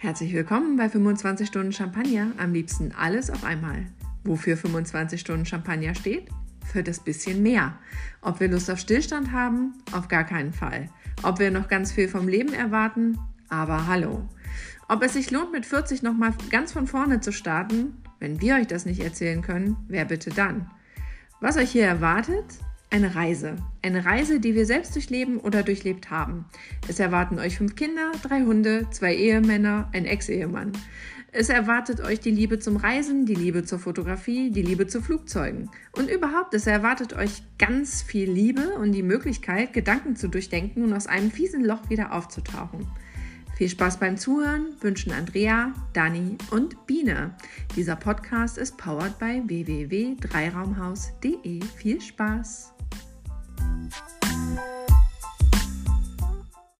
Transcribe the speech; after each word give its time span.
Herzlich 0.00 0.32
willkommen 0.32 0.76
bei 0.76 0.88
25 0.88 1.48
Stunden 1.48 1.72
Champagner. 1.72 2.30
Am 2.38 2.52
liebsten 2.52 2.92
alles 2.96 3.30
auf 3.30 3.42
einmal. 3.42 3.84
Wofür 4.22 4.56
25 4.56 5.20
Stunden 5.20 5.44
Champagner 5.44 5.92
steht? 5.96 6.28
Für 6.64 6.84
das 6.84 7.00
bisschen 7.00 7.42
mehr. 7.42 7.76
Ob 8.22 8.38
wir 8.38 8.46
Lust 8.46 8.70
auf 8.70 8.78
Stillstand 8.78 9.32
haben? 9.32 9.74
Auf 9.90 10.06
gar 10.06 10.22
keinen 10.22 10.52
Fall. 10.52 10.88
Ob 11.24 11.40
wir 11.40 11.50
noch 11.50 11.66
ganz 11.66 11.90
viel 11.90 12.06
vom 12.06 12.28
Leben 12.28 12.52
erwarten? 12.52 13.18
Aber 13.48 13.88
hallo. 13.88 14.28
Ob 14.86 15.02
es 15.02 15.14
sich 15.14 15.32
lohnt, 15.32 15.50
mit 15.50 15.66
40 15.66 16.04
nochmal 16.04 16.32
ganz 16.48 16.70
von 16.70 16.86
vorne 16.86 17.20
zu 17.20 17.32
starten? 17.32 17.96
Wenn 18.20 18.40
wir 18.40 18.54
euch 18.54 18.68
das 18.68 18.86
nicht 18.86 19.00
erzählen 19.00 19.42
können, 19.42 19.78
wer 19.88 20.04
bitte 20.04 20.30
dann? 20.30 20.70
Was 21.40 21.56
euch 21.56 21.72
hier 21.72 21.86
erwartet? 21.86 22.44
Eine 22.90 23.14
Reise. 23.14 23.56
Eine 23.82 24.06
Reise, 24.06 24.40
die 24.40 24.54
wir 24.54 24.64
selbst 24.64 24.94
durchleben 24.94 25.38
oder 25.38 25.62
durchlebt 25.62 26.10
haben. 26.10 26.46
Es 26.88 26.98
erwarten 26.98 27.38
euch 27.38 27.58
fünf 27.58 27.76
Kinder, 27.76 28.12
drei 28.22 28.40
Hunde, 28.40 28.86
zwei 28.90 29.14
Ehemänner, 29.14 29.90
ein 29.92 30.06
Ex-Ehemann. 30.06 30.72
Es 31.30 31.50
erwartet 31.50 32.00
euch 32.00 32.20
die 32.20 32.30
Liebe 32.30 32.58
zum 32.58 32.78
Reisen, 32.78 33.26
die 33.26 33.34
Liebe 33.34 33.62
zur 33.62 33.78
Fotografie, 33.78 34.50
die 34.50 34.62
Liebe 34.62 34.86
zu 34.86 35.02
Flugzeugen. 35.02 35.68
Und 35.92 36.10
überhaupt, 36.10 36.54
es 36.54 36.66
erwartet 36.66 37.12
euch 37.12 37.42
ganz 37.58 38.00
viel 38.00 38.30
Liebe 38.30 38.70
und 38.78 38.92
die 38.92 39.02
Möglichkeit, 39.02 39.74
Gedanken 39.74 40.16
zu 40.16 40.28
durchdenken 40.28 40.82
und 40.82 40.94
aus 40.94 41.06
einem 41.06 41.30
fiesen 41.30 41.62
Loch 41.62 41.90
wieder 41.90 42.14
aufzutauchen. 42.14 42.86
Viel 43.58 43.68
Spaß 43.68 43.98
beim 43.98 44.16
Zuhören 44.16 44.68
wünschen 44.80 45.10
Andrea, 45.10 45.74
Dani 45.92 46.38
und 46.52 46.86
Biene. 46.86 47.34
Dieser 47.74 47.96
Podcast 47.96 48.56
ist 48.56 48.78
powered 48.78 49.18
by 49.18 49.42
www.dreiraumhaus.de. 49.44 51.64
Viel 51.74 52.00
Spaß! 52.00 52.72